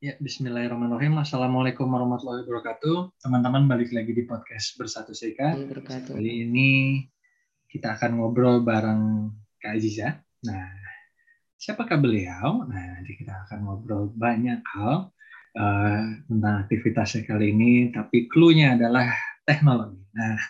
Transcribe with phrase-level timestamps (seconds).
[0.00, 1.20] Ya, Bismillahirrahmanirrahim.
[1.20, 3.20] Assalamualaikum warahmatullahi wabarakatuh.
[3.20, 5.52] Teman-teman balik lagi di podcast Bersatu Seka.
[6.16, 7.04] Kali ini
[7.68, 9.28] kita akan ngobrol bareng
[9.60, 10.16] Kak Aziza.
[10.48, 10.72] Nah,
[11.60, 12.64] siapakah beliau?
[12.64, 15.12] Nah, nanti kita akan ngobrol banyak hal
[15.60, 19.04] uh, tentang aktivitasnya kali ini, tapi clue-nya adalah
[19.44, 20.00] teknologi.
[20.16, 20.40] Nah,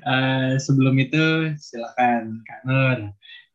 [0.00, 3.12] uh, sebelum itu silakan Kak Nur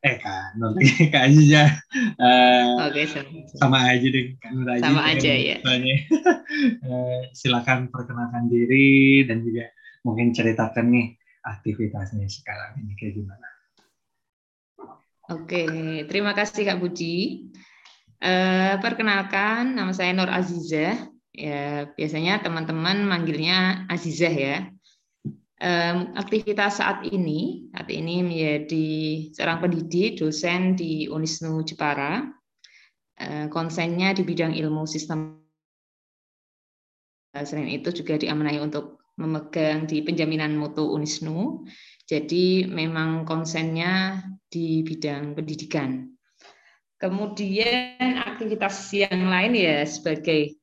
[0.08, 1.64] eh kan nanti kak aja
[2.24, 8.48] uh, oke okay, sama, sama aja deh kan aja sama aja ya uh, silakan perkenalkan
[8.48, 9.68] diri dan juga
[10.08, 11.08] mungkin ceritakan nih
[11.48, 13.48] aktivitasnya sekarang ini kayak gimana.
[15.28, 15.64] Oke
[16.08, 17.48] terima kasih kak Puji.
[18.18, 20.98] Uh, perkenalkan nama saya Nur Azizah
[21.38, 24.58] ya biasanya teman-teman manggilnya Azizah ya
[25.62, 28.90] um, aktivitas saat ini saat ini menjadi
[29.34, 32.26] seorang pendidik dosen di Unisnu Jepara.
[33.18, 35.42] Uh, konsennya di bidang ilmu sistem.
[37.34, 41.66] Selain itu juga diamanai untuk memegang di penjaminan mutu Unisnu.
[42.06, 46.14] Jadi memang konsennya di bidang pendidikan.
[46.98, 50.58] Kemudian aktivitas yang lain ya sebagai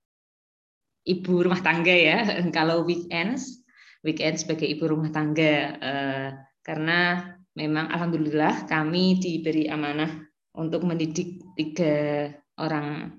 [1.07, 2.19] ibu rumah tangga ya
[2.57, 3.64] kalau weekends
[4.05, 6.29] weekend sebagai ibu rumah tangga eh,
[6.61, 7.25] karena
[7.57, 10.11] memang alhamdulillah kami diberi amanah
[10.55, 13.19] untuk mendidik tiga orang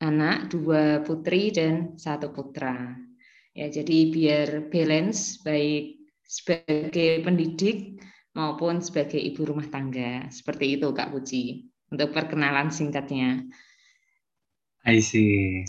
[0.00, 2.96] anak, dua putri dan satu putra.
[3.54, 8.02] Ya, jadi biar balance baik sebagai pendidik
[8.34, 10.26] maupun sebagai ibu rumah tangga.
[10.32, 13.46] Seperti itu Kak Puji untuk perkenalan singkatnya.
[14.84, 15.64] I see.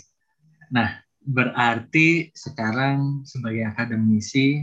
[0.74, 4.62] Nah, berarti sekarang sebagai akademisi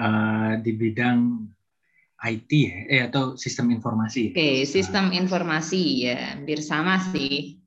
[0.00, 1.44] uh, di bidang
[2.16, 4.32] IT ya, eh atau sistem informasi.
[4.32, 7.60] Oke, okay, sistem uh, informasi ya, hampir sama sih.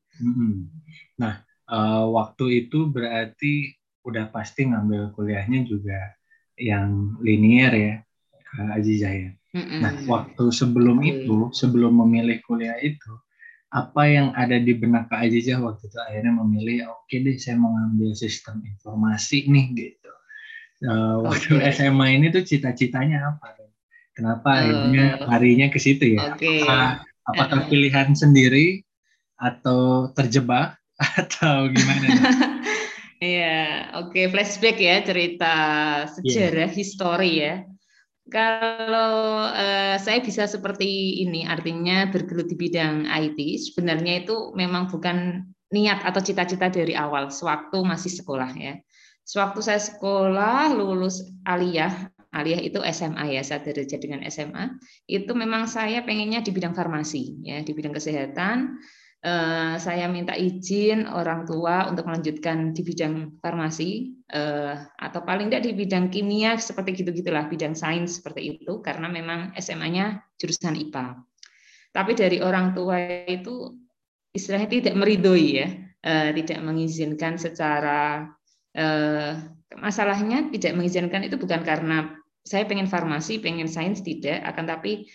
[1.22, 6.17] Nah, uh, waktu itu berarti udah pasti ngambil kuliahnya juga
[6.58, 7.95] yang linear ya,
[8.73, 9.32] Aziza ya.
[9.54, 9.80] Mm -mm.
[9.82, 11.26] Nah, waktu sebelum okay.
[11.26, 13.14] itu, sebelum memilih kuliah itu,
[13.69, 17.61] apa yang ada di benak Kak Aziza waktu itu akhirnya memilih oke okay deh saya
[17.61, 20.11] mau ngambil sistem informasi nih gitu.
[20.80, 21.75] Uh, waktu okay.
[21.75, 23.53] SMA ini tuh cita-citanya apa?
[24.17, 26.33] Kenapa uh, akhirnya larinya ke situ ya?
[26.33, 26.65] Okay.
[26.65, 28.81] Apa, apakah uh, pilihan sendiri
[29.37, 30.81] atau terjebak
[31.21, 32.07] atau gimana?
[33.19, 34.25] Iya, oke okay.
[34.31, 35.53] flashback ya cerita
[36.07, 36.75] sejarah yeah.
[36.80, 37.67] histori ya.
[38.30, 45.50] Kalau uh, saya bisa seperti ini, artinya bergelut di bidang IT, sebenarnya itu memang bukan
[45.73, 48.78] niat atau cita-cita dari awal, sewaktu masih sekolah ya.
[49.26, 54.78] Sewaktu saya sekolah, lulus aliyah, aliyah itu SMA ya, saya derajat dengan SMA,
[55.10, 58.78] itu memang saya pengennya di bidang farmasi, ya, di bidang kesehatan,
[59.19, 65.67] Eh, saya minta izin orang tua untuk melanjutkan di bidang farmasi eh, atau paling tidak
[65.67, 71.19] di bidang kimia seperti gitu gitulah bidang sains seperti itu karena memang SMA-nya jurusan IPA.
[71.91, 72.95] Tapi dari orang tua
[73.27, 73.75] itu
[74.31, 75.67] istilahnya tidak meridoi ya,
[75.99, 78.23] eh, tidak mengizinkan secara
[79.75, 82.15] masalahnya tidak mengizinkan itu bukan karena
[82.45, 85.11] saya pengen farmasi, pengen sains tidak, akan tapi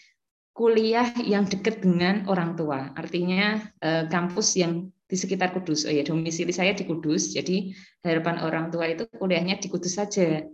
[0.55, 2.95] kuliah yang dekat dengan orang tua.
[2.95, 5.85] Artinya eh, kampus yang di sekitar Kudus.
[5.85, 7.35] Oh ya, domisili saya di Kudus.
[7.35, 7.75] Jadi
[8.07, 10.47] harapan orang tua itu kuliahnya di Kudus saja.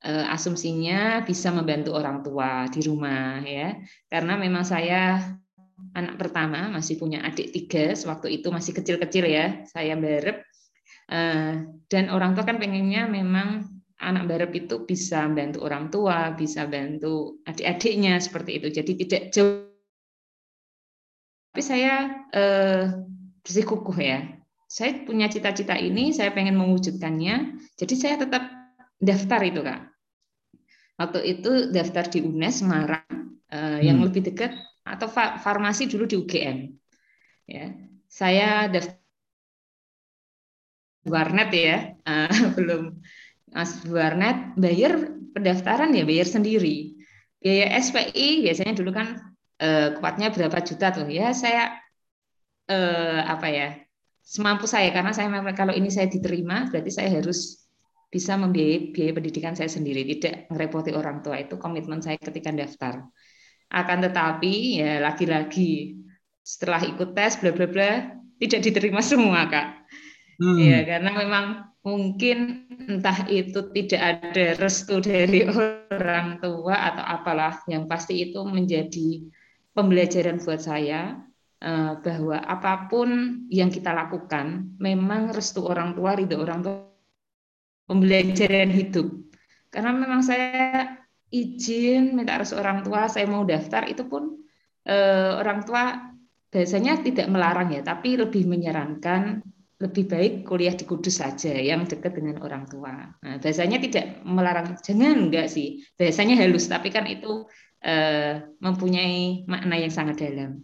[0.00, 3.78] Eh, asumsinya bisa membantu orang tua di rumah ya.
[4.10, 5.22] Karena memang saya
[5.94, 10.42] anak pertama, masih punya adik tiga, sewaktu itu masih kecil-kecil ya, saya barep.
[11.10, 11.54] Eh,
[11.86, 17.44] dan orang tua kan pengennya memang anak barep itu bisa bantu orang tua, bisa bantu
[17.44, 18.68] adik-adiknya seperti itu.
[18.72, 19.68] Jadi tidak jauh.
[21.50, 22.84] Tapi saya eh,
[23.44, 24.24] bersikukuh ya.
[24.70, 27.60] Saya punya cita-cita ini, saya pengen mewujudkannya.
[27.76, 28.48] Jadi saya tetap
[28.96, 29.80] daftar itu kak.
[31.00, 33.06] Waktu itu daftar di UNES Semarang
[33.52, 34.06] eh, yang hmm.
[34.08, 34.56] lebih dekat
[34.86, 36.58] atau farmasi dulu di UGM.
[37.50, 37.74] Ya,
[38.06, 39.00] saya daftar
[41.06, 43.00] warnet ya, uh, belum
[43.50, 44.96] Mas Warnet bayar
[45.34, 46.94] pendaftaran ya bayar sendiri.
[47.40, 49.18] Biaya SPI biasanya dulu kan
[49.58, 51.06] eh, kuatnya berapa juta tuh.
[51.10, 51.74] Ya saya
[52.70, 53.68] eh, apa ya
[54.22, 57.66] semampu saya karena saya kalau ini saya diterima berarti saya harus
[58.10, 60.06] bisa membiayai biaya pendidikan saya sendiri.
[60.06, 63.06] Tidak merepoti orang tua itu komitmen saya ketika daftar.
[63.70, 66.00] Akan tetapi ya lagi-lagi
[66.42, 67.90] setelah ikut tes bla bla bla
[68.40, 69.86] tidak diterima semua kak
[70.40, 70.58] hmm.
[70.58, 71.46] ya karena memang
[71.80, 75.48] mungkin entah itu tidak ada restu dari
[75.92, 79.24] orang tua atau apalah yang pasti itu menjadi
[79.72, 81.16] pembelajaran buat saya
[81.60, 86.76] eh, bahwa apa pun yang kita lakukan memang restu orang tua, ridho orang tua
[87.88, 89.08] pembelajaran hidup.
[89.70, 90.98] Karena memang saya
[91.30, 94.36] izin minta restu orang tua, saya mau daftar itu pun
[94.84, 96.12] eh, orang tua
[96.50, 99.38] biasanya tidak melarang ya, tapi lebih menyarankan
[99.80, 103.16] lebih baik kuliah di Kudus saja yang dekat dengan orang tua.
[103.24, 105.80] Nah, biasanya tidak melarang, jangan enggak sih.
[105.96, 107.48] Biasanya halus, tapi kan itu
[107.80, 110.60] eh, mempunyai makna yang sangat dalam.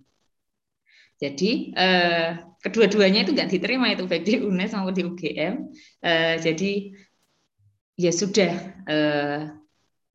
[1.16, 5.54] Jadi eh, kedua-duanya itu enggak diterima itu baik di UNES maupun di UGM.
[6.04, 6.72] Eh, jadi
[7.96, 8.52] ya sudah
[8.84, 9.40] eh,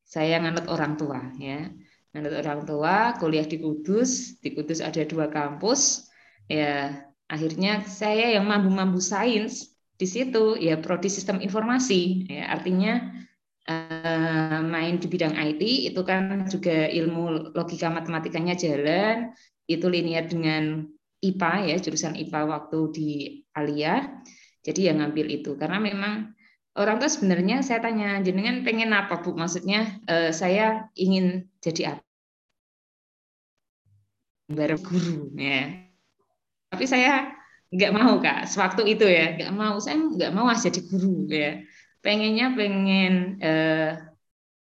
[0.06, 1.66] saya nganut orang tua ya,
[2.14, 4.38] nganut orang tua, kuliah di Kudus.
[4.38, 6.06] Di Kudus ada dua kampus
[6.46, 7.02] ya
[7.32, 12.28] akhirnya saya yang mampu-mampu sains di situ ya prodi sistem informasi.
[12.28, 13.00] Ya artinya
[13.72, 19.32] uh, main di bidang IT itu kan juga ilmu logika matematikanya jalan
[19.64, 20.84] itu linear dengan
[21.24, 23.10] IPA ya jurusan IPA waktu di
[23.56, 24.20] Alia.
[24.62, 25.56] Jadi yang ngambil itu.
[25.56, 26.36] Karena memang
[26.76, 29.32] orang tua sebenarnya saya tanya jenengan pengen apa bu?
[29.32, 32.04] Maksudnya uh, saya ingin jadi apa?
[34.52, 35.91] Bareng guru ya
[36.72, 37.28] tapi saya
[37.68, 38.48] nggak mau kak.
[38.48, 39.76] Sewaktu itu ya nggak mau.
[39.76, 41.60] Saya nggak mau jadi guru ya.
[42.00, 43.12] Pengennya pengen
[43.44, 43.92] eh,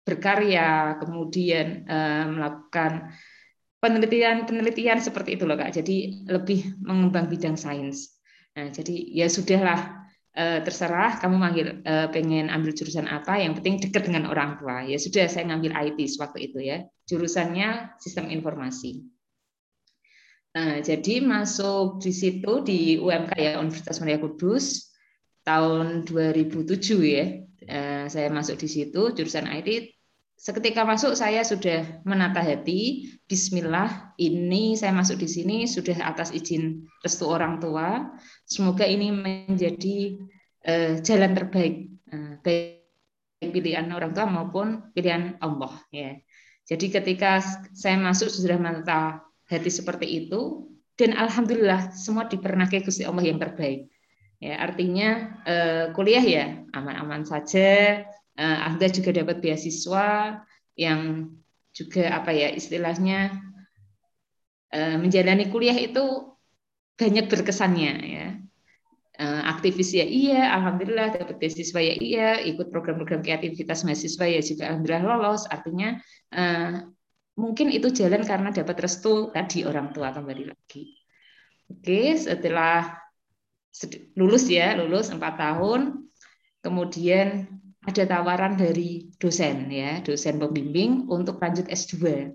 [0.02, 3.14] berkarya kemudian eh, melakukan
[3.78, 5.70] penelitian-penelitian seperti itu loh kak.
[5.70, 8.18] Jadi lebih mengembang bidang sains.
[8.58, 13.78] Nah jadi ya sudahlah eh, terserah kamu manggil eh, pengen ambil jurusan apa yang penting
[13.78, 14.82] dekat dengan orang tua.
[14.82, 16.82] Ya sudah saya ngambil IT waktu itu ya.
[17.06, 19.19] Jurusannya sistem informasi
[20.50, 24.90] Nah, jadi masuk di situ di UMK ya Universitas Muria Kudus
[25.46, 27.24] tahun 2007 ya.
[27.70, 29.94] Eh, saya masuk di situ jurusan IT.
[30.34, 36.88] Seketika masuk saya sudah menata hati, Bismillah, ini saya masuk di sini sudah atas izin
[37.04, 38.10] restu orang tua.
[38.48, 40.18] Semoga ini menjadi
[40.66, 41.74] eh, jalan terbaik
[42.10, 46.18] eh, baik pilihan orang tua maupun pilihan Allah ya.
[46.66, 47.38] Jadi ketika
[47.70, 53.90] saya masuk sudah menata hati seperti itu dan alhamdulillah semua dipernakai Gusti Allah yang terbaik.
[54.40, 58.00] Ya, artinya eh, kuliah ya aman-aman saja.
[58.40, 60.40] Eh, Anda juga dapat beasiswa
[60.78, 61.28] yang
[61.76, 63.36] juga apa ya istilahnya
[64.72, 66.36] eh, menjalani kuliah itu
[66.96, 68.28] banyak berkesannya ya.
[69.20, 74.72] Eh, aktivis ya iya, alhamdulillah dapat beasiswa ya iya, ikut program-program kreativitas mahasiswa ya juga
[74.72, 75.44] alhamdulillah lolos.
[75.52, 76.00] Artinya
[76.32, 76.88] eh,
[77.40, 80.92] mungkin itu jalan karena dapat restu tadi orang tua kembali lagi.
[81.72, 82.92] Oke, setelah
[84.18, 86.10] lulus ya, lulus empat tahun,
[86.60, 87.48] kemudian
[87.80, 92.28] ada tawaran dari dosen ya, dosen pembimbing untuk lanjut S2.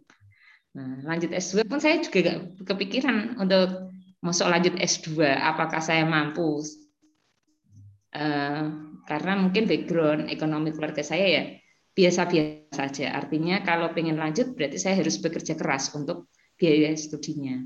[0.76, 3.94] Nah, lanjut S2 pun saya juga gak kepikiran untuk
[4.26, 6.66] masuk lanjut S2, apakah saya mampu?
[8.16, 11.44] Uh, karena mungkin background ekonomi keluarga saya ya
[11.96, 13.16] biasa-biasa saja.
[13.16, 16.28] Artinya kalau pengen lanjut berarti saya harus bekerja keras untuk
[16.60, 17.64] biaya studinya.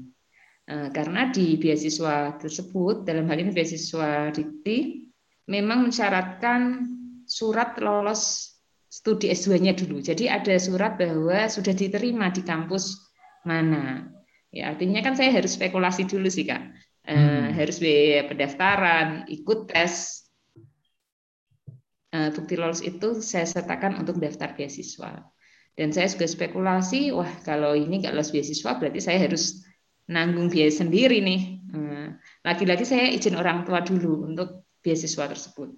[0.70, 5.10] Eh, karena di beasiswa tersebut, dalam hal ini beasiswa dikti,
[5.50, 6.86] memang mensyaratkan
[7.26, 8.54] surat lolos
[8.86, 9.98] studi S2-nya dulu.
[9.98, 13.02] Jadi ada surat bahwa sudah diterima di kampus
[13.50, 14.14] mana.
[14.54, 16.62] Ya, artinya kan saya harus spekulasi dulu sih, Kak.
[17.10, 17.58] Eh, hmm.
[17.58, 20.19] harus biaya pendaftaran, ikut tes
[22.10, 25.22] Eh, bukti lolos itu saya sertakan untuk daftar beasiswa.
[25.78, 29.62] Dan saya juga spekulasi, wah kalau ini nggak lolos beasiswa berarti saya harus
[30.10, 31.42] nanggung biaya sendiri nih.
[31.70, 32.08] Eh,
[32.42, 35.70] lagi-lagi saya izin orang tua dulu untuk beasiswa tersebut.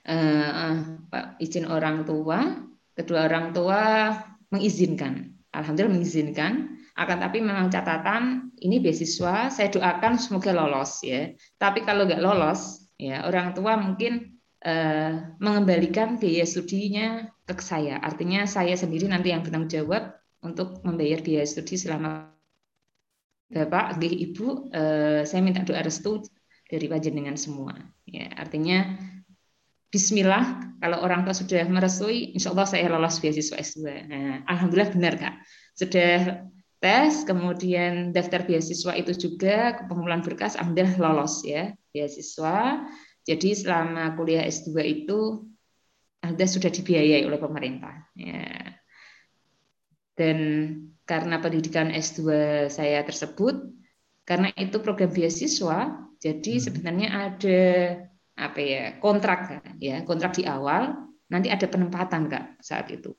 [0.00, 2.64] Uh, Pak, izin orang tua,
[2.96, 4.08] kedua orang tua
[4.48, 5.36] mengizinkan.
[5.52, 6.80] Alhamdulillah mengizinkan.
[6.96, 11.36] Akan tapi memang catatan ini beasiswa, saya doakan semoga lolos ya.
[11.60, 17.96] Tapi kalau nggak lolos, ya orang tua mungkin Eh, mengembalikan biaya studinya ke saya.
[17.96, 22.28] Artinya saya sendiri nanti yang bertanggung jawab untuk membayar biaya studi selama
[23.48, 26.20] Bapak, Ibu, eh, saya minta doa restu
[26.68, 27.72] dari panjenengan semua.
[28.04, 29.00] Ya, artinya
[29.90, 34.06] Bismillah, kalau orang tua sudah merestui, insya Allah saya lolos beasiswa S2.
[34.06, 35.34] Nah, Alhamdulillah benar Kak.
[35.74, 36.46] Sudah
[36.78, 42.86] tes, kemudian daftar beasiswa itu juga, pengumpulan berkas, Alhamdulillah lolos ya beasiswa.
[43.24, 45.44] Jadi selama kuliah S2 itu
[46.20, 48.10] Anda sudah dibiayai oleh pemerintah.
[48.16, 48.76] Ya.
[50.16, 50.38] Dan
[51.08, 52.20] karena pendidikan S2
[52.68, 53.72] saya tersebut,
[54.28, 56.62] karena itu program beasiswa, jadi hmm.
[56.62, 57.62] sebenarnya ada
[58.40, 63.16] apa ya kontrak ya kontrak di awal, nanti ada penempatan kak saat itu.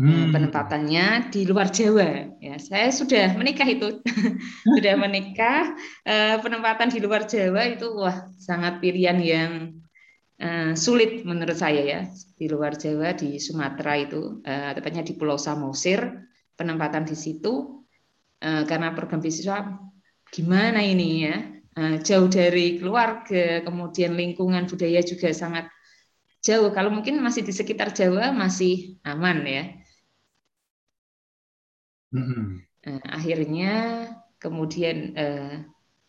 [0.00, 0.32] Hmm.
[0.32, 2.40] Penempatannya di luar Jawa.
[2.40, 4.00] Ya, saya sudah menikah itu,
[4.80, 5.76] sudah menikah.
[6.08, 9.52] Eh, penempatan di luar Jawa itu wah sangat pilihan yang
[10.40, 12.00] uh, sulit menurut saya ya.
[12.08, 16.00] Di luar Jawa di Sumatera itu, tepatnya di Pulau Samosir,
[16.56, 17.84] penempatan di situ
[18.40, 19.68] karena program beasiswa
[20.32, 21.36] gimana ini ya,
[21.76, 25.68] uh, jauh dari keluarga, kemudian lingkungan budaya juga sangat
[26.40, 26.72] jauh.
[26.72, 29.79] Kalau mungkin masih di sekitar Jawa masih aman ya
[32.80, 33.72] Nah, akhirnya
[34.40, 35.62] kemudian eh,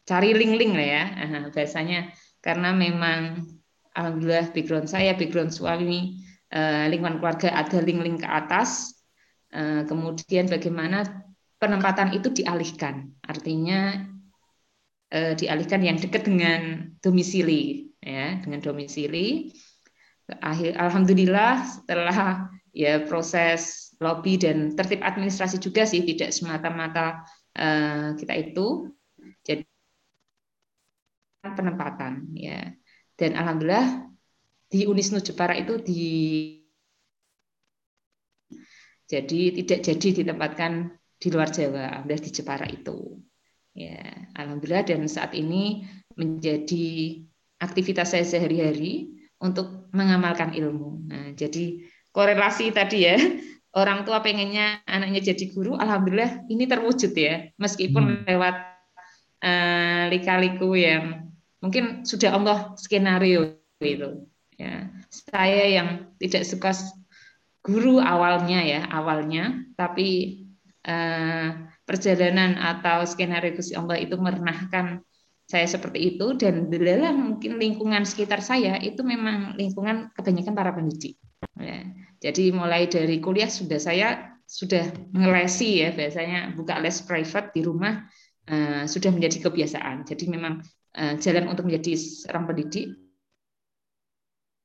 [0.07, 1.03] cari link-link lah ya.
[1.53, 2.09] Bahasanya
[2.41, 3.45] karena memang
[3.93, 8.97] alhamdulillah background saya background suami eh, lingkungan keluarga ada link-link ke atas.
[9.51, 11.05] Eh, kemudian bagaimana
[11.61, 13.13] penempatan itu dialihkan.
[13.27, 14.01] Artinya
[15.11, 19.53] eh, dialihkan yang dekat dengan domisili ya dengan domisili.
[20.39, 27.21] Akhir alhamdulillah setelah ya proses lobby dan tertib administrasi juga sih tidak semata-mata
[27.55, 28.89] uh, kita itu.
[29.45, 29.63] Jadi
[31.45, 32.73] penempatan ya.
[33.13, 34.09] Dan alhamdulillah
[34.65, 36.03] di Unisnu Jepara itu di
[39.05, 43.21] jadi tidak jadi ditempatkan di luar Jawa alhamdulillah di Jepara itu.
[43.77, 44.01] Ya
[44.33, 45.85] alhamdulillah dan saat ini
[46.17, 47.21] menjadi
[47.61, 51.05] aktivitas saya sehari-hari untuk mengamalkan ilmu.
[51.05, 53.15] Nah jadi korelasi tadi ya
[53.71, 58.23] orang tua pengennya anaknya jadi guru, alhamdulillah ini terwujud ya, meskipun hmm.
[58.27, 58.55] lewat
[59.43, 61.31] uh, lika-liku yang
[61.63, 64.27] mungkin sudah Allah skenario itu.
[64.59, 66.75] Ya, saya yang tidak suka
[67.65, 70.43] guru awalnya ya awalnya, tapi
[70.85, 75.01] uh, perjalanan atau skenario Gusti Allah itu merenahkan
[75.49, 81.19] saya seperti itu dan dalam mungkin lingkungan sekitar saya itu memang lingkungan kebanyakan para pendidik.
[81.59, 81.87] Ya
[82.21, 88.05] jadi mulai dari kuliah sudah saya sudah ngelesi ya biasanya buka les private di rumah
[88.45, 90.05] uh, sudah menjadi kebiasaan.
[90.05, 90.61] Jadi memang
[91.01, 92.93] uh, jalan untuk menjadi seorang pendidik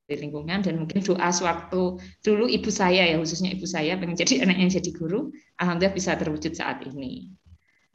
[0.07, 4.39] di lingkungan dan mungkin doa sewaktu dulu ibu saya ya khususnya ibu saya pengen jadi
[4.47, 7.35] anak yang jadi guru alhamdulillah bisa terwujud saat ini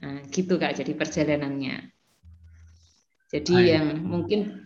[0.04, 1.88] nah, gitu kak jadi perjalanannya
[3.32, 3.68] jadi Hai.
[3.80, 4.61] yang mungkin uh,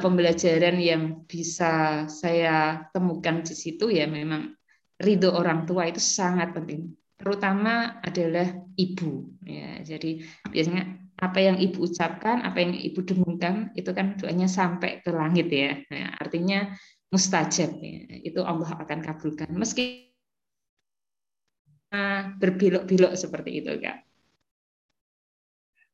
[0.00, 4.56] pembelajaran yang bisa saya temukan di situ ya memang
[5.02, 6.94] ridho orang tua itu sangat penting.
[7.18, 9.30] Terutama adalah ibu.
[9.46, 15.04] Ya, jadi biasanya apa yang ibu ucapkan, apa yang ibu dengungkan itu kan doanya sampai
[15.04, 15.78] ke langit ya.
[15.86, 16.74] ya artinya
[17.14, 18.26] mustajab ya.
[18.26, 19.50] Itu Allah akan kabulkan.
[19.54, 20.10] Meski
[22.40, 24.02] berbelok-belok seperti itu, Kak.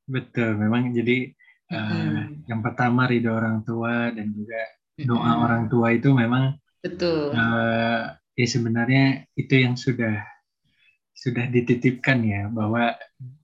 [0.08, 1.36] Betul, memang jadi
[1.72, 2.48] hmm.
[2.48, 4.60] yang pertama ridho orang tua dan juga
[4.98, 5.44] doa hmm.
[5.44, 10.22] orang tua itu memang betul uh, ya sebenarnya itu yang sudah
[11.18, 12.94] sudah dititipkan ya bahwa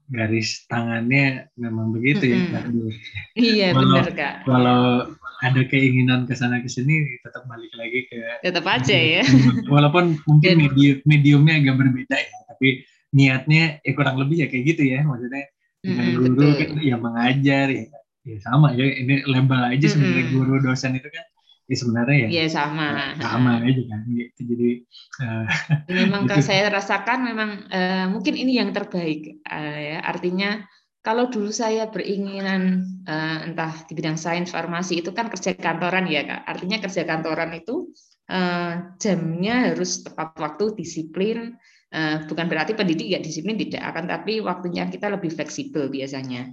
[0.07, 2.65] garis tangannya memang begitu ya Kak.
[3.35, 4.35] Iya benar Kak.
[4.47, 5.11] Kalau
[5.43, 9.23] ada keinginan ke sana ke sini tetap balik lagi ke tetap aja ya.
[9.73, 14.83] Walaupun mungkin medium mediumnya agak berbeda ya, tapi niatnya ya kurang lebih ya kayak gitu
[14.95, 15.45] ya maksudnya
[15.85, 16.53] dengan mm, guru betul.
[16.59, 17.85] kan ya mengajar ya
[18.25, 20.37] ya sama ya ini label aja sebenarnya mm-hmm.
[20.41, 21.25] guru dosen itu kan
[21.65, 22.29] ya sebenarnya ya.
[22.29, 22.89] Iya sama.
[23.21, 24.41] Sama aja kan gitu.
[24.45, 24.71] Jadi
[25.25, 25.47] uh,
[25.89, 29.99] memang kalau saya rasakan memang uh, mungkin ini yang terbaik uh, ya.
[30.05, 30.65] Artinya
[31.05, 36.25] kalau dulu saya beringinan uh, entah di bidang sains farmasi itu kan kerja kantoran ya
[36.25, 36.43] kak.
[36.49, 37.93] Artinya kerja kantoran itu
[38.29, 41.57] uh, jamnya harus tepat waktu disiplin
[41.93, 46.53] uh, bukan berarti pendidik ya disiplin tidak akan tapi waktunya kita lebih fleksibel biasanya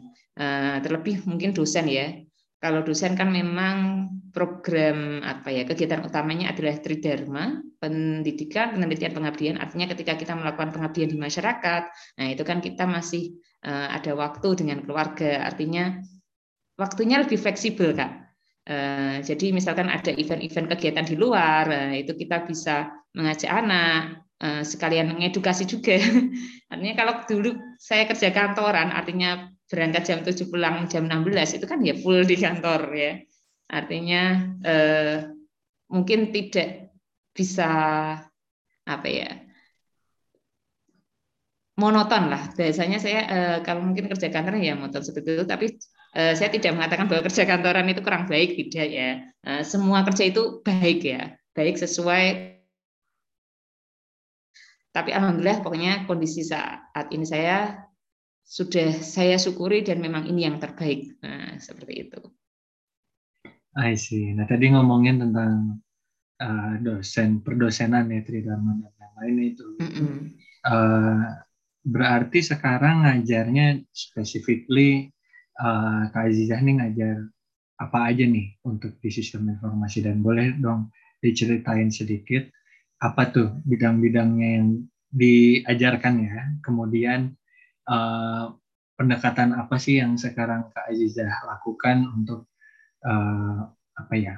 [0.81, 2.17] terlebih mungkin dosen ya.
[2.61, 9.57] Kalau dosen kan memang program apa ya kegiatan utamanya adalah tridharma, pendidikan, penelitian, pengabdian.
[9.59, 13.35] Artinya ketika kita melakukan pengabdian di masyarakat, nah itu kan kita masih
[13.65, 15.41] eh, ada waktu dengan keluarga.
[15.45, 15.99] Artinya
[16.79, 18.11] waktunya lebih fleksibel kak.
[18.69, 24.23] Eh, jadi misalkan ada event-event kegiatan di luar, itu kita bisa mengajak anak,
[24.63, 25.99] sekalian mengedukasi juga.
[26.71, 31.79] Artinya kalau dulu saya kerja kantoran, artinya berangkat jam 7 pulang jam 16 itu kan
[31.79, 33.11] ya full di kantor ya.
[33.71, 34.21] Artinya
[34.67, 35.17] eh,
[35.87, 36.91] mungkin tidak
[37.31, 37.71] bisa
[38.83, 39.31] apa ya
[41.79, 42.51] monoton lah.
[42.53, 45.65] Biasanya saya eh, kalau mungkin kerja kantor ya monoton seperti itu, tapi
[46.19, 49.09] eh, saya tidak mengatakan bahwa kerja kantoran itu kurang baik tidak ya.
[49.47, 51.21] Eh, semua kerja itu baik ya,
[51.57, 52.25] baik sesuai.
[54.91, 57.87] Tapi alhamdulillah pokoknya kondisi saat ini saya
[58.43, 61.15] sudah saya syukuri dan memang ini yang terbaik.
[61.23, 62.21] Nah, seperti itu.
[63.77, 64.35] I see.
[64.35, 65.79] Nah, tadi ngomongin tentang
[66.43, 69.65] uh, dosen perdosenan ya Tridharma dan lain-lain itu.
[69.79, 70.17] Mm -hmm.
[70.67, 71.23] uh,
[71.81, 75.09] berarti sekarang ngajarnya specifically
[75.57, 77.17] uh, Kak Azizah nih ngajar
[77.81, 82.45] apa aja nih untuk di sistem informasi dan boleh dong diceritain sedikit
[83.01, 84.67] apa tuh bidang-bidangnya yang
[85.09, 86.41] diajarkan ya.
[86.61, 87.33] Kemudian
[87.87, 88.53] uh,
[88.99, 92.51] pendekatan apa sih yang sekarang Kak Azizah lakukan untuk
[93.05, 93.65] uh,
[93.97, 94.37] apa ya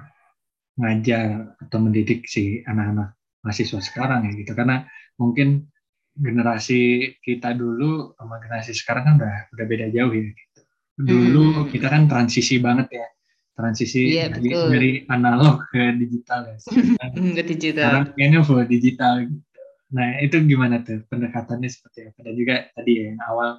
[0.80, 4.88] ngajar atau mendidik si anak-anak mahasiswa sekarang ya gitu karena
[5.20, 5.68] mungkin
[6.14, 10.62] generasi kita dulu sama generasi sekarang kan udah udah beda jauh ya gitu.
[10.94, 11.68] Dulu hmm.
[11.74, 13.08] kita kan transisi banget ya
[13.54, 16.58] transisi iya, dari, dari analog ke digital ya.
[16.66, 17.86] Sekarang, ke digital.
[17.86, 19.53] Sekarang kayaknya full digital gitu.
[19.94, 22.20] Nah, itu gimana tuh pendekatannya seperti apa?
[22.26, 23.50] Dan juga tadi ya, yang awal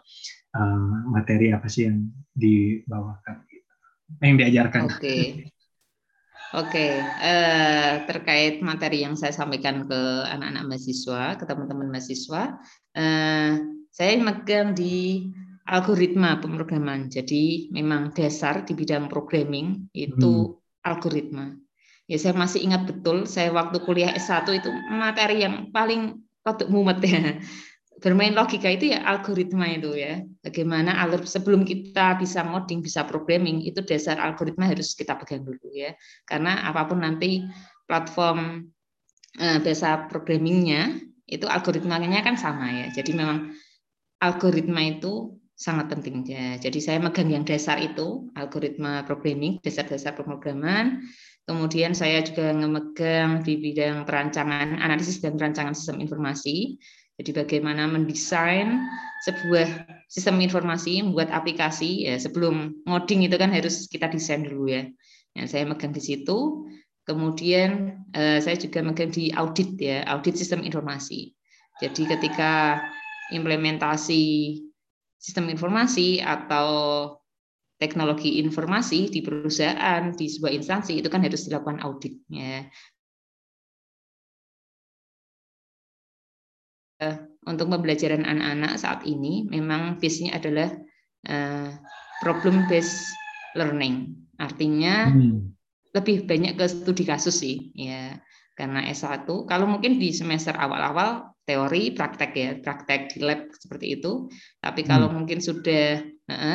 [0.58, 3.72] uh, materi apa sih yang dibawakan gitu.
[4.18, 4.82] Yang diajarkan.
[4.90, 4.98] Oke.
[4.98, 5.24] Okay.
[6.54, 6.92] Oke, okay.
[7.02, 10.00] uh, terkait materi yang saya sampaikan ke
[10.30, 12.62] anak-anak mahasiswa, ke teman-teman mahasiswa,
[12.94, 13.52] uh,
[13.90, 15.26] saya megang di
[15.66, 17.10] algoritma pemrograman.
[17.10, 20.86] Jadi memang dasar di bidang programming itu hmm.
[20.86, 21.58] algoritma.
[22.04, 27.00] Ya saya masih ingat betul, saya waktu kuliah S1 itu materi yang paling untuk mumet
[27.00, 27.40] ya.
[28.04, 30.20] Bermain logika itu ya algoritma itu ya.
[30.44, 35.72] Bagaimana alur sebelum kita bisa ngoding, bisa programming, itu dasar algoritma harus kita pegang dulu
[35.72, 35.96] ya.
[36.28, 37.40] Karena apa pun nanti
[37.88, 38.68] platform
[39.40, 39.58] eh,
[40.12, 42.86] programmingnya itu algoritmanya kan sama ya.
[42.92, 43.56] Jadi memang
[44.20, 46.58] algoritma itu sangat penting ya.
[46.58, 51.06] Jadi saya megang yang dasar itu algoritma programming, dasar-dasar pemrograman.
[51.44, 56.80] Kemudian saya juga memegang di bidang perancangan, analisis dan perancangan sistem informasi.
[57.20, 58.80] Jadi bagaimana mendesain
[59.28, 62.08] sebuah sistem informasi, membuat aplikasi.
[62.08, 64.88] Ya, sebelum ngoding itu kan harus kita desain dulu ya.
[65.36, 66.64] ya saya megang di situ.
[67.04, 71.36] Kemudian eh, saya juga megang di audit ya, audit sistem informasi.
[71.84, 72.80] Jadi ketika
[73.36, 74.24] implementasi
[75.20, 76.68] sistem informasi atau
[77.84, 82.64] teknologi informasi di perusahaan, di sebuah instansi itu kan harus dilakukan auditnya.
[87.04, 90.72] Eh, untuk pembelajaran anak-anak saat ini memang base-nya adalah
[91.28, 91.70] eh,
[92.24, 93.12] problem based
[93.52, 94.16] learning.
[94.40, 95.52] Artinya hmm.
[95.92, 98.16] lebih banyak ke studi kasus sih, ya.
[98.54, 104.30] Karena S1 kalau mungkin di semester awal-awal teori praktek ya, praktek di lab seperti itu.
[104.62, 105.14] Tapi kalau hmm.
[105.20, 106.13] mungkin sudah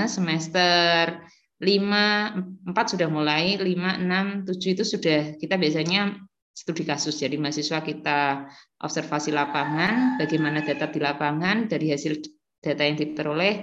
[0.10, 1.22] semester
[1.60, 6.16] 5, 4 sudah mulai, 5, 6, 7 itu sudah kita biasanya
[6.56, 7.20] studi kasus.
[7.20, 8.48] Jadi mahasiswa kita
[8.80, 12.20] observasi lapangan, bagaimana data di lapangan, dari hasil
[12.64, 13.56] data yang diperoleh,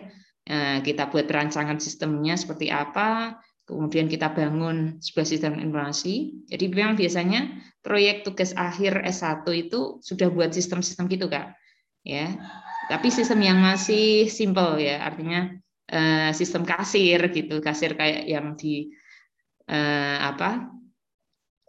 [0.45, 6.45] eh, kita buat perancangan sistemnya seperti apa, kemudian kita bangun sebuah sistem informasi.
[6.53, 7.49] Jadi memang biasanya
[7.81, 11.53] proyek tugas akhir S1 itu sudah buat sistem-sistem gitu, Kak.
[12.07, 12.39] Ya.
[12.87, 15.51] Tapi sistem yang masih simple ya, artinya
[15.91, 18.91] eh, sistem kasir gitu, kasir kayak yang di
[19.71, 20.77] eh, apa?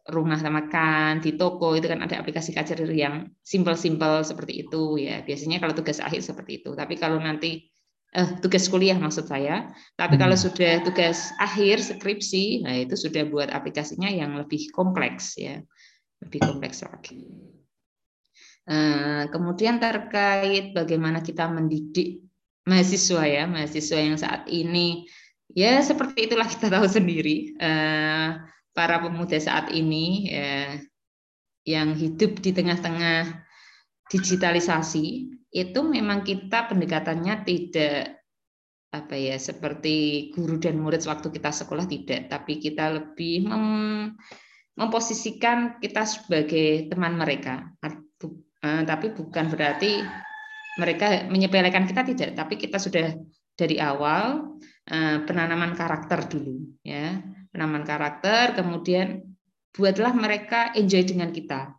[0.07, 5.19] rumah makan di toko itu kan ada aplikasi kasir yang simple-simple seperti itu ya.
[5.19, 6.71] Biasanya kalau tugas akhir seperti itu.
[6.79, 7.67] Tapi kalau nanti
[8.15, 9.67] eh, tugas kuliah maksud saya.
[9.99, 10.21] Tapi hmm.
[10.23, 15.59] kalau sudah tugas akhir skripsi, nah itu sudah buat aplikasinya yang lebih kompleks ya,
[16.23, 17.27] lebih kompleks lagi.
[18.67, 22.26] Eh, kemudian terkait bagaimana kita mendidik
[22.67, 25.07] mahasiswa ya, mahasiswa yang saat ini
[25.55, 28.29] ya seperti itulah kita tahu sendiri eh,
[28.75, 30.75] para pemuda saat ini ya,
[31.63, 33.47] yang hidup di tengah-tengah
[34.11, 38.19] digitalisasi itu memang kita pendekatannya tidak
[38.91, 44.15] apa ya seperti guru dan murid waktu kita sekolah tidak, tapi kita lebih mem,
[44.79, 47.67] memposisikan kita sebagai teman mereka.
[48.57, 50.01] Eh, tapi bukan berarti
[50.77, 53.17] mereka menyepelekan kita tidak, tapi kita sudah
[53.57, 57.17] dari awal eh, penanaman karakter dulu ya,
[57.49, 59.25] penanaman karakter, kemudian
[59.73, 61.73] buatlah mereka enjoy dengan kita.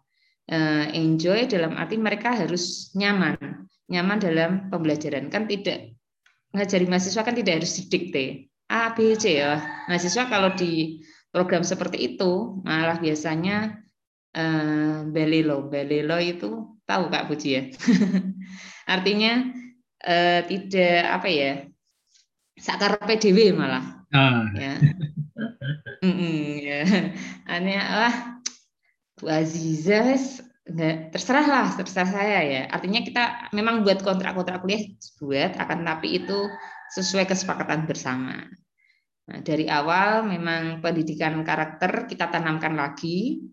[0.48, 5.30] Eh, enjoy dalam arti mereka harus nyaman, nyaman dalam pembelajaran.
[5.30, 5.94] Kan tidak
[6.56, 9.60] ngajari mahasiswa kan tidak harus didikte A, B, C ya.
[9.88, 13.76] Mahasiswa kalau di program seperti itu malah biasanya
[14.32, 15.68] eh, belelo.
[15.68, 17.62] Belelo itu tahu Kak Puji ya.
[18.88, 19.52] Artinya
[20.00, 21.52] eh, tidak apa ya
[22.56, 23.84] sakar PDW malah.
[24.12, 24.48] Ah.
[24.56, 24.74] Ya.
[25.98, 26.82] Mm -mm, ya.
[27.50, 28.38] Aneh, wah
[29.18, 30.14] Bu Aziza
[30.62, 34.84] nggak terserah lah terserah saya ya artinya kita memang buat kontrak-kontrak kuliah
[35.18, 36.46] buat akan tapi itu
[36.92, 38.46] sesuai kesepakatan bersama
[39.26, 43.48] nah, dari awal memang pendidikan karakter kita tanamkan lagi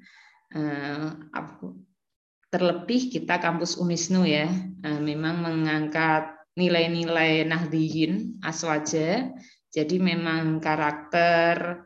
[0.55, 1.07] Eh,
[2.55, 4.47] terlebih kita kampus Unisnu ya,
[4.87, 9.27] eh, memang mengangkat nilai-nilai Nahdiyin Aswaja.
[9.75, 11.83] Jadi memang karakter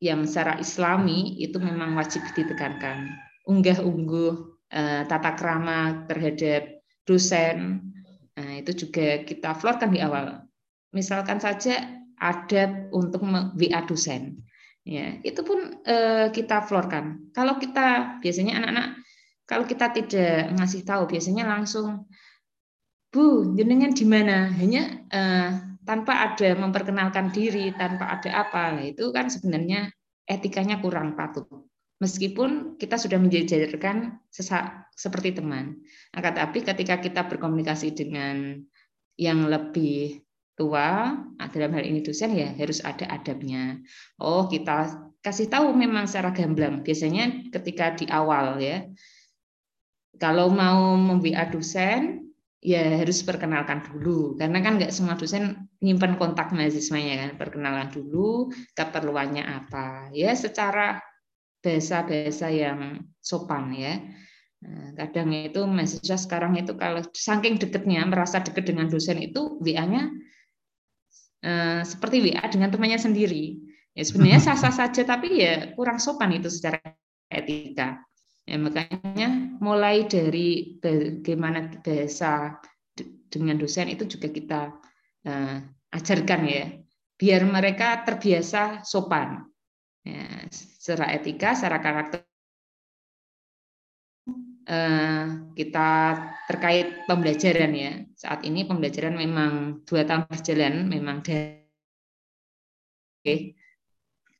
[0.00, 3.12] yang secara Islami itu memang wajib ditekankan.
[3.44, 4.32] Unggah-ungguh
[4.72, 7.84] eh, tata krama terhadap dosen,
[8.32, 10.48] nah, itu juga kita florkan di awal.
[10.96, 11.76] Misalkan saja
[12.16, 13.20] adab untuk
[13.56, 14.44] WA dosen
[14.80, 15.84] ya itu pun
[16.32, 18.99] kita florkan kalau kita biasanya anak-anak
[19.50, 22.06] kalau kita tidak ngasih tahu biasanya langsung
[23.10, 25.50] bu jenengan di mana hanya eh,
[25.82, 29.90] tanpa ada memperkenalkan diri tanpa ada apa nah, itu kan sebenarnya
[30.30, 31.50] etikanya kurang patut
[31.98, 35.82] meskipun kita sudah menjajarkan sesak, seperti teman
[36.14, 38.62] akan tapi ketika kita berkomunikasi dengan
[39.18, 40.22] yang lebih
[40.60, 43.80] tua, nah, dalam hal ini dosen ya harus ada adabnya.
[44.20, 46.84] Oh, kita kasih tahu memang secara gamblang.
[46.84, 48.84] Biasanya ketika di awal ya.
[50.20, 52.28] Kalau mau membiak dosen,
[52.60, 54.36] ya harus perkenalkan dulu.
[54.36, 57.30] Karena kan nggak semua dosen nyimpan kontak mahasiswanya kan.
[57.40, 60.12] Perkenalan dulu, keperluannya apa.
[60.12, 61.00] Ya secara
[61.64, 63.96] bahasa-bahasa yang sopan ya.
[64.60, 70.12] Nah, kadang itu mahasiswa sekarang itu kalau saking deketnya merasa deket dengan dosen itu WA-nya
[71.40, 73.56] Eh, seperti WA dengan temannya sendiri.
[73.96, 76.78] Ya sebenarnya sah-sah saja tapi ya kurang sopan itu secara
[77.32, 78.04] etika.
[78.50, 79.28] Ya, makanya
[79.62, 82.58] mulai dari bagaimana bahasa
[83.30, 84.60] dengan dosen itu juga kita
[85.22, 85.56] uh,
[85.94, 86.66] ajarkan ya,
[87.14, 89.46] biar mereka terbiasa sopan.
[90.02, 92.26] Ya, secara etika, secara karakter
[94.70, 95.26] Eh,
[95.58, 96.14] kita
[96.46, 98.06] terkait pembelajaran ya.
[98.14, 101.50] Saat ini pembelajaran memang dua tahun berjalan, memang dari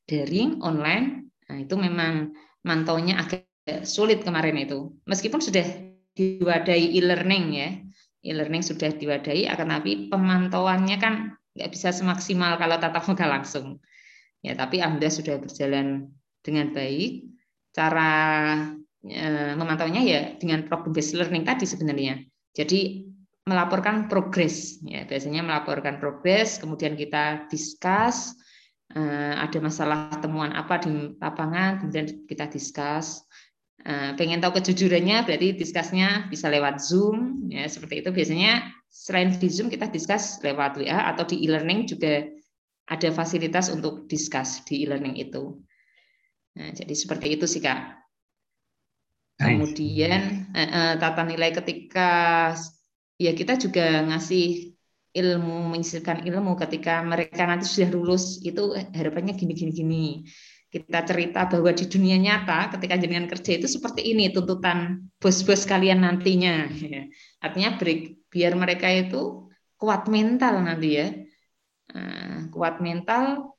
[0.07, 1.35] daring, online.
[1.51, 2.31] Nah, itu memang
[2.62, 3.49] mantaunya agak
[3.85, 4.94] sulit kemarin itu.
[5.05, 5.64] Meskipun sudah
[6.16, 7.68] diwadahi e-learning ya,
[8.25, 11.14] e-learning sudah diwadahi, akan tapi pemantauannya kan
[11.57, 13.79] nggak bisa semaksimal kalau tatap muka langsung.
[14.40, 16.09] Ya, tapi Anda sudah berjalan
[16.40, 17.29] dengan baik.
[17.70, 18.11] Cara
[19.01, 22.20] Eh, memantaunya ya dengan based learning tadi sebenarnya.
[22.53, 23.09] Jadi
[23.49, 28.37] melaporkan progres ya biasanya melaporkan progres kemudian kita discuss
[28.92, 33.29] eh, ada masalah temuan apa di lapangan kemudian kita discuss eh,
[34.16, 38.10] pengen tahu kejujurannya berarti discussnya bisa lewat zoom ya seperti itu.
[38.12, 38.52] Biasanya
[38.90, 42.28] selain di zoom kita discuss lewat wa atau di e-learning juga
[42.90, 45.56] ada fasilitas untuk discuss di e-learning itu.
[46.58, 48.02] Nah, jadi seperti itu sih kak.
[49.40, 52.10] Kemudian eh, tata nilai ketika
[53.16, 54.76] ya kita juga ngasih
[55.10, 60.04] ilmu mengisikan ilmu ketika mereka nanti sudah lulus itu harapannya gini gini gini
[60.70, 66.06] kita cerita bahwa di dunia nyata ketika jenengan kerja itu seperti ini tuntutan bos-bos kalian
[66.06, 66.70] nantinya.
[67.44, 71.06] Artinya break, biar mereka itu kuat mental nanti ya.
[72.54, 73.50] Kuat mental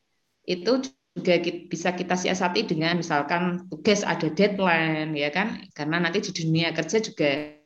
[0.47, 1.35] itu juga
[1.67, 5.67] bisa kita siasati dengan misalkan tugas ada deadline ya kan?
[5.75, 7.59] Karena nanti di dunia kerja juga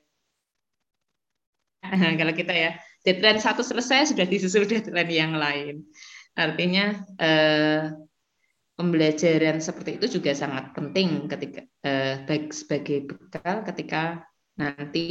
[2.20, 2.72] kalau kita ya
[3.06, 5.86] deadline satu selesai sudah disusul deadline yang lain.
[6.34, 7.94] Artinya eh,
[8.76, 15.04] pembelajaran seperti itu juga sangat penting ketika eh, baik sebagai bekal ketika nanti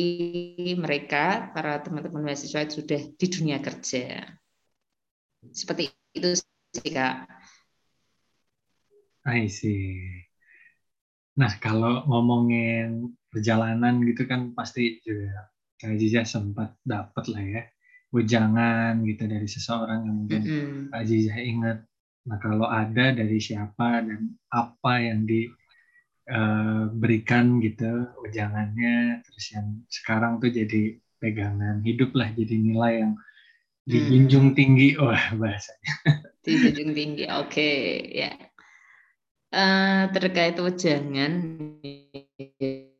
[0.76, 4.24] mereka para teman-teman mahasiswa sudah di dunia kerja
[5.52, 6.40] seperti itu
[6.72, 7.28] sih kak
[9.24, 10.04] I see.
[11.40, 15.48] Nah, kalau ngomongin perjalanan gitu kan pasti juga
[15.80, 17.62] Kak Aziza sempat dapat lah ya
[18.14, 20.94] ujangan gitu dari seseorang yang mungkin mm -hmm.
[20.94, 21.78] Aziza ingat.
[22.24, 25.60] Nah, kalau ada dari siapa dan apa yang diberikan
[27.56, 27.92] uh, gitu
[28.24, 33.12] ujangannya, terus yang sekarang tuh jadi pegangan hidup lah, jadi nilai yang
[33.84, 34.56] dijunjung mm.
[34.56, 35.92] tinggi, wah bahasanya.
[36.40, 38.08] Dijunjung tinggi, oke okay.
[38.12, 38.32] ya.
[38.32, 38.54] Yeah
[39.54, 41.46] Uh, terkait wejangan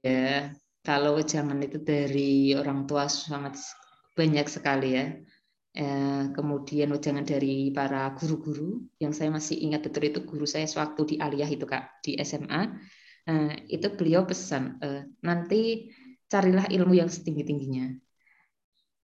[0.07, 0.55] ya
[0.87, 3.59] kalau wejangan itu dari orang tua sangat
[4.15, 5.19] banyak sekali ya
[5.79, 11.15] uh, kemudian wejangan dari para guru-guru yang saya masih ingat betul itu guru saya sewaktu
[11.15, 12.63] di aliyah itu kak di SMA
[13.29, 15.91] eh, itu beliau pesan uh, nanti
[16.31, 17.91] carilah ilmu yang setinggi tingginya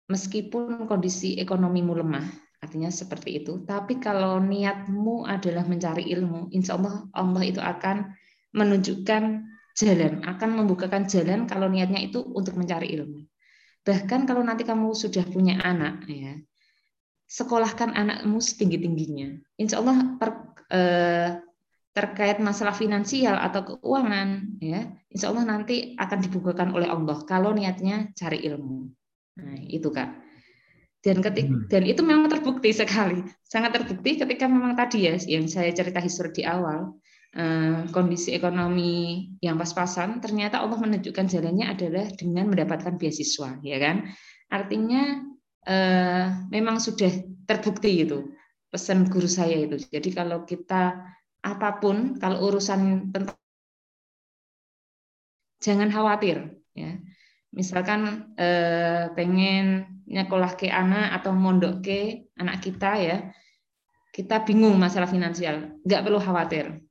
[0.08, 2.28] meskipun kondisi ekonomimu lemah
[2.64, 3.68] Artinya seperti itu.
[3.68, 8.16] Tapi kalau niatmu adalah mencari ilmu, insya Allah Allah itu akan
[8.56, 9.24] menunjukkan
[9.76, 13.28] jalan, akan membukakan jalan kalau niatnya itu untuk mencari ilmu.
[13.84, 16.40] Bahkan kalau nanti kamu sudah punya anak, ya
[17.34, 19.34] sekolahkan anakmu setinggi tingginya.
[19.58, 20.32] Insya Allah per,
[20.70, 21.30] eh,
[21.94, 28.10] terkait masalah finansial atau keuangan ya insya Allah nanti akan dibukakan oleh Allah kalau niatnya
[28.18, 28.90] cari ilmu
[29.38, 30.10] nah itu kak
[31.06, 31.70] dan ketik hmm.
[31.70, 36.34] dan itu memang terbukti sekali sangat terbukti ketika memang tadi ya yang saya cerita histori
[36.34, 36.98] di awal
[37.38, 44.10] eh, kondisi ekonomi yang pas-pasan ternyata Allah menunjukkan jalannya adalah dengan mendapatkan beasiswa ya kan
[44.50, 45.33] artinya
[45.68, 47.10] eh, memang sudah
[47.48, 48.32] terbukti itu
[48.74, 49.78] pesan guru saya itu.
[49.78, 50.98] Jadi kalau kita
[51.44, 53.38] apa pun kalau urusan tentang
[55.62, 56.98] jangan khawatir ya.
[57.54, 63.18] Misalkan eh, pengen nyekolah ke anak atau mondok ke anak kita ya
[64.14, 66.82] kita bingung masalah finansial nggak perlu khawatir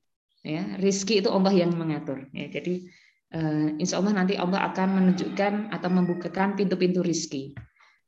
[0.46, 0.78] ya.
[0.78, 2.46] Rizki itu Allah yang mengatur ya.
[2.46, 2.86] Jadi
[3.34, 7.58] eh, insya Allah nanti Allah akan menunjukkan atau membukakan pintu-pintu rizki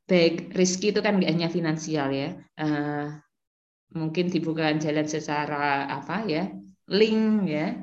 [0.05, 2.37] baik rizki itu kan nggak hanya finansial ya.
[2.57, 3.07] Eh,
[3.95, 6.49] mungkin dibukakan jalan secara apa ya
[6.89, 7.73] link ya.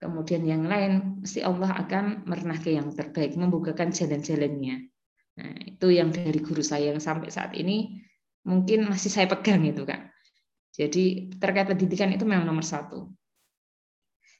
[0.00, 2.24] Kemudian yang lain mesti Allah akan
[2.64, 4.88] ke yang terbaik membukakan jalan-jalannya.
[5.36, 8.00] Nah, itu yang dari guru saya yang sampai saat ini
[8.48, 10.08] mungkin masih saya pegang itu kak.
[10.72, 13.12] Jadi terkait pendidikan itu memang nomor satu.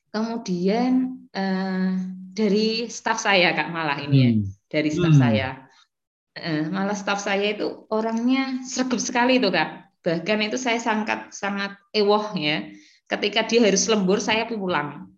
[0.09, 1.93] Kemudian eh,
[2.33, 4.31] dari staf saya kak malah ini ya.
[4.33, 4.45] Hmm.
[4.71, 5.21] dari staf hmm.
[5.21, 5.49] saya
[6.71, 9.91] malah staf saya itu orangnya sergup sekali itu kak.
[10.01, 12.71] Bahkan itu saya sangat sangat ewoh ya.
[13.11, 15.11] Ketika dia harus lembur saya pulang.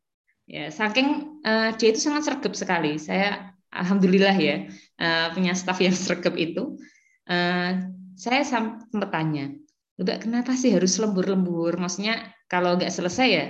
[0.48, 2.96] Ya saking uh, dia itu sangat sergap sekali.
[2.96, 4.57] Saya alhamdulillah ya
[4.98, 6.81] uh, punya staf yang sergap itu.
[7.29, 9.55] Uh, saya sempat tanya
[10.01, 11.77] udah kenapa sih harus lembur-lembur?
[11.79, 13.46] Maksudnya kalau nggak selesai ya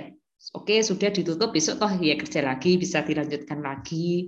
[0.51, 4.27] oke sudah ditutup besok toh ya kerja lagi bisa dilanjutkan lagi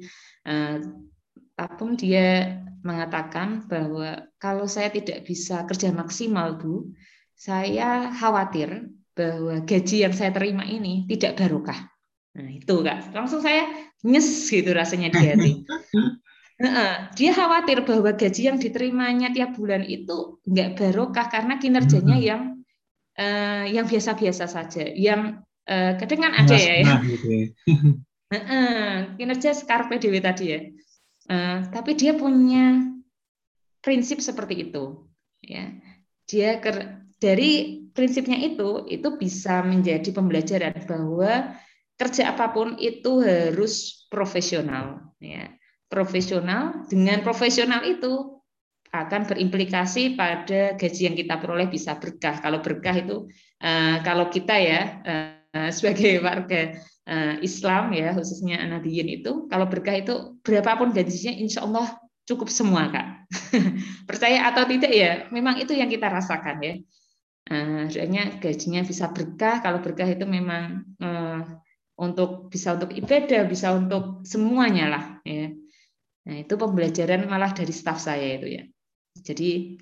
[1.55, 6.93] tapi dia mengatakan bahwa kalau saya tidak bisa kerja maksimal, Bu,
[7.33, 11.87] saya khawatir bahwa gaji yang saya terima ini tidak barokah.
[12.35, 13.15] Nah, itu Kak.
[13.15, 13.65] Langsung saya
[14.03, 15.51] nyes gitu rasanya di hati.
[17.19, 22.41] dia khawatir bahwa gaji yang diterimanya tiap bulan itu enggak barokah karena kinerjanya yang
[23.15, 24.83] uh, yang biasa-biasa saja.
[24.91, 26.95] Yang uh, kadang kan ada ya, ya.
[27.01, 27.47] Gitu ya.
[29.15, 30.59] kinerja skarpe dewi tadi ya.
[31.25, 32.85] Uh, tapi dia punya
[33.81, 35.09] prinsip seperti itu,
[35.41, 35.73] ya.
[36.29, 41.57] Dia ker, dari prinsipnya itu itu bisa menjadi pembelajaran bahwa
[41.97, 45.49] kerja apa pun itu harus profesional, ya.
[45.89, 48.41] Profesional dengan profesional itu
[48.95, 52.39] akan berimplikasi pada gaji yang kita peroleh bisa berkah.
[52.39, 53.27] Kalau berkah itu
[53.59, 56.75] uh, kalau kita ya uh, sebagai warga
[57.07, 61.95] uh, Islam ya khususnya Anadiyin itu kalau berkah itu berapapun gajinya insya Allah
[62.27, 63.07] cukup semua kak.
[64.09, 66.75] Percaya atau tidak ya memang itu yang kita rasakan ya.
[67.45, 67.85] Uh,
[68.41, 70.81] gajinya bisa berkah kalau berkah itu memang
[71.95, 75.53] untuk bisa untuk ibadah bisa untuk semuanya lah ya.
[76.25, 78.63] Nah itu pembelajaran malah dari staf saya itu ya.
[79.21, 79.77] Jadi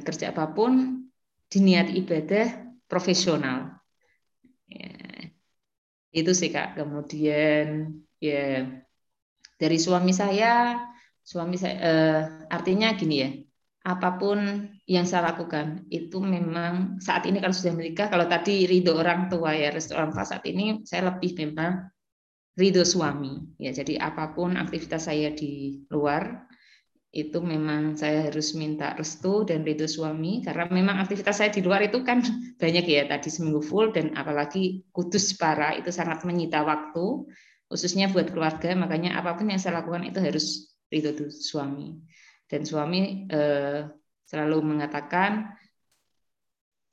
[0.00, 1.04] kerja apa pun
[1.52, 3.75] diniat ibadah profesional
[6.16, 6.80] itu sih kak.
[6.80, 8.64] Kemudian ya
[9.60, 10.80] dari suami saya
[11.20, 13.30] suami saya eh, artinya gini ya
[13.86, 18.98] apa pun yang saya lakukan itu memang saat ini kalau sudah menikah kalau tadi ridho
[18.98, 21.86] orang tua ya tua saat ini saya lebih memang
[22.58, 23.38] ridho suami.
[23.62, 26.45] Ya jadi apa pun aktivitas saya di luar
[27.16, 31.88] itu memang saya harus minta restu dan ridho suami karena memang aktivitas saya di luar
[31.88, 32.20] itu kan
[32.62, 37.24] banyak ya tadi seminggu full dan apalagi kudus para itu sangat menyita waktu
[37.70, 38.76] khususnya buat keluarga.
[38.76, 41.98] Makanya apa pun yang saya lakukan itu harus ridho suami.
[42.46, 43.90] Dan suami eh,
[44.28, 45.56] selalu mengatakan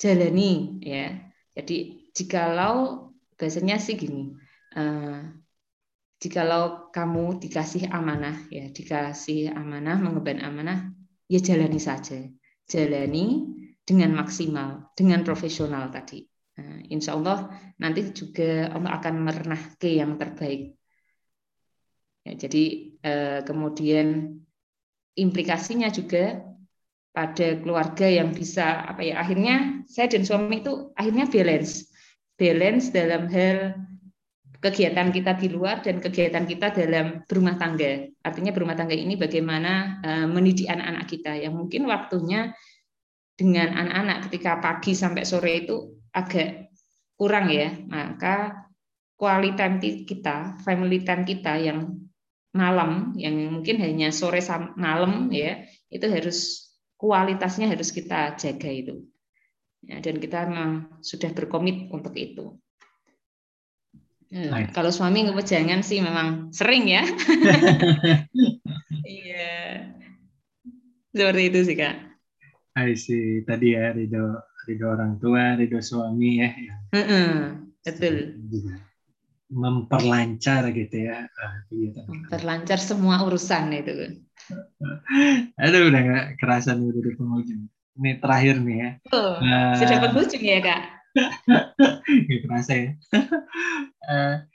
[0.01, 1.19] jalani ya.
[1.53, 4.33] Jadi jikalau biasanya sih gini
[4.73, 5.42] eh,
[6.23, 10.95] jikalau kamu dikasih amanah ya dikasih amanah mengemban amanah
[11.27, 12.23] ya jalani saja.
[12.63, 13.43] Jalani
[13.83, 16.23] dengan maksimal dengan profesional tadi.
[16.55, 20.79] Nah, insya Allah nanti juga Allah akan merenah ke yang terbaik.
[22.23, 22.63] Ya, jadi
[23.03, 24.39] eh, kemudian
[25.19, 26.39] implikasinya juga
[27.12, 31.91] pada keluarga yang bisa apa ya akhirnya saya dan suami itu akhirnya balance.
[32.39, 33.75] Balance dalam hal
[34.63, 38.08] kegiatan kita di luar dan kegiatan kita dalam berumah tangga.
[38.23, 42.56] Artinya berumah tangga ini bagaimana eh, mendidik anak-anak kita yang mungkin waktunya
[43.36, 46.71] dengan anak-anak ketika pagi sampai sore itu agak
[47.19, 47.76] kurang ya.
[47.91, 48.63] Maka
[49.19, 51.99] kualitas kita, family time kita yang
[52.56, 54.39] malam yang mungkin hanya sore
[54.80, 58.95] malam ya, itu harus kualitasnya harus kita jaga itu.
[59.84, 62.62] Ya, dan kita memang sudah berkomit untuk itu.
[64.34, 67.06] Hmm, kalau suami jangan sih memang sering ya.
[69.04, 69.93] Iya.
[71.12, 71.96] Seperti itu sih kak.
[72.80, 73.46] I see.
[73.46, 76.50] Tadi ya ridho ridho orang tua, ridho suami ya.
[76.96, 77.32] Mm -hmm.
[77.84, 78.15] Betul.
[79.54, 81.30] Memperlancar gitu ya.
[82.10, 84.24] Memperlancar semua urusan itu.
[85.62, 87.62] Aduh udah gak kerasa nih udah di penghujung.
[87.93, 88.89] Ini terakhir nih ya.
[89.13, 91.03] Oh, uh, sudah penghujung ya kak.
[92.28, 92.89] gak kerasa ya.
[94.10, 94.36] uh,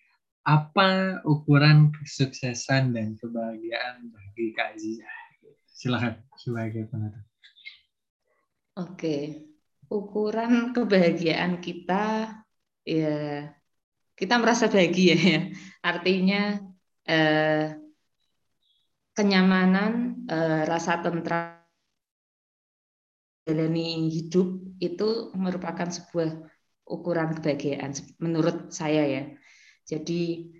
[0.49, 5.05] apa ukuran kesuksesan dan kebahagiaan bagi Kak Aziza?
[5.69, 7.23] Silahkan sebagai penutup.
[8.79, 9.45] Oke,
[9.93, 12.33] ukuran kebahagiaan kita
[12.87, 13.53] ya
[14.17, 15.41] kita merasa bahagia ya.
[15.85, 16.59] Artinya
[17.05, 17.77] eh,
[19.15, 21.58] kenyamanan, eh, rasa tentram
[23.49, 26.37] jalani hidup itu merupakan sebuah
[26.85, 29.23] ukuran kebahagiaan menurut saya ya.
[29.89, 30.53] Jadi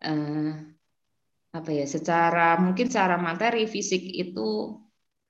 [0.00, 0.52] eh,
[1.52, 4.80] apa ya secara mungkin secara materi fisik itu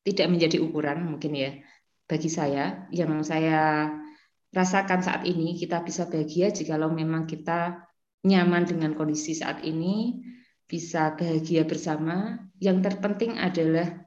[0.07, 1.51] tidak menjadi ukuran mungkin ya
[2.07, 3.91] bagi saya yang saya
[4.55, 7.87] rasakan saat ini kita bisa bahagia jikalau memang kita
[8.27, 10.21] nyaman dengan kondisi saat ini
[10.69, 14.07] bisa bahagia bersama yang terpenting adalah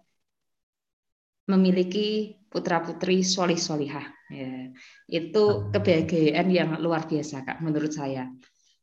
[1.50, 4.06] memiliki putra putri solih solihah.
[4.30, 4.70] Ya.
[5.10, 8.30] itu kebahagiaan yang luar biasa kak menurut saya.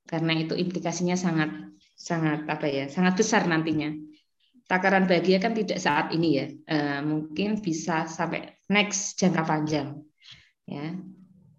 [0.07, 3.95] Karena itu implikasinya sangat sangat apa ya sangat besar nantinya.
[4.67, 6.47] Takaran bahagia kan tidak saat ini ya.
[6.51, 9.99] E, mungkin bisa sampai next jangka panjang.
[10.67, 10.95] Ya.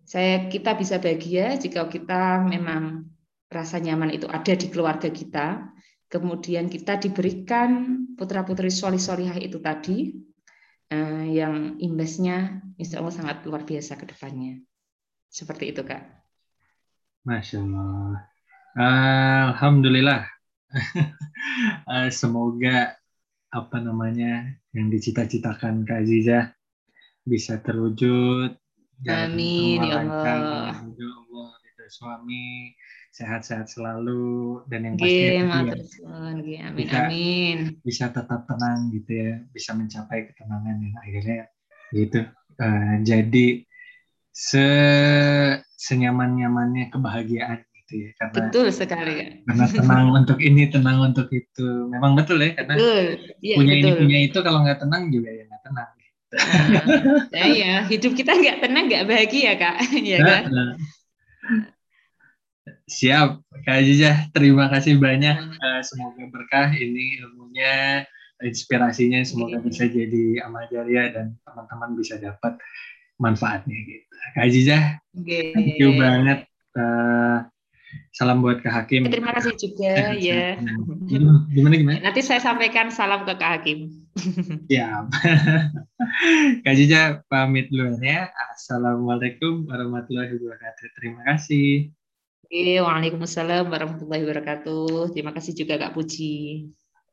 [0.03, 3.07] Saya kita bisa bahagia jika kita memang
[3.51, 5.67] rasa nyaman itu ada di keluarga kita.
[6.11, 10.11] Kemudian kita diberikan putra putri solih solihah itu tadi
[10.91, 14.59] eh, yang imbasnya insya Allah sangat luar biasa ke depannya
[15.31, 16.03] seperti itu kak
[17.25, 18.31] Masya Allah
[18.77, 20.23] Alhamdulillah.
[21.91, 22.95] Eh, semoga
[23.51, 26.53] apa namanya yang dicita-citakan Kak Aziza
[27.25, 28.55] bisa terwujud.
[29.09, 30.71] Amin ya Allah.
[30.95, 31.51] Ya Allah,
[31.89, 32.71] suami
[33.11, 37.57] sehat-sehat selalu dan yang pasti ya, amin, bisa, amin.
[37.83, 41.39] bisa tetap tenang gitu ya, bisa mencapai ketenangan yang akhirnya
[41.91, 42.19] gitu.
[42.55, 43.67] Uh, jadi
[44.31, 44.67] se
[45.75, 49.27] senyaman-nyamannya kebahagiaan gitu ya karena betul sekali ya.
[49.43, 53.03] karena tenang untuk ini tenang untuk itu memang betul ya karena betul.
[53.43, 53.83] Ya, punya betul.
[53.83, 55.89] ini punya itu kalau nggak tenang juga ya nggak tenang
[56.31, 59.75] nah, ya, ya hidup kita nggak tenang nggak bahagia kak
[60.15, 60.71] ya nah, kan nah.
[62.91, 68.03] Siap kak Aziza terima kasih banyak uh, semoga berkah ini ilmunya
[68.43, 72.59] inspirasinya semoga bisa jadi amal jariah dan teman-teman bisa dapat
[73.15, 74.77] manfaatnya gitu kak Aziza
[75.15, 75.55] okay.
[75.55, 76.43] thank you banget
[76.75, 77.47] uh,
[78.11, 79.07] Salam buat Kak Hakim.
[79.07, 80.59] Terima kasih juga ya.
[81.51, 81.99] Gimana gimana?
[82.03, 83.91] Nanti saya sampaikan salam ke Kak Hakim.
[84.67, 85.07] Ya.
[86.63, 88.31] Kak Jija pamit dulu ya.
[88.55, 90.87] Assalamualaikum warahmatullahi wabarakatuh.
[90.99, 91.91] Terima kasih.
[92.51, 95.15] Waalaikumsalam warahmatullahi wabarakatuh.
[95.15, 96.67] Terima kasih juga Kak Puji.